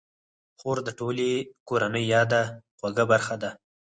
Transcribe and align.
خور 0.59 0.77
د 0.87 0.89
ټولې 0.99 1.29
کورنۍ 1.69 2.03
یاده 2.13 2.41
خوږه 2.77 3.05
برخه 3.11 3.35
ده. 3.41 3.51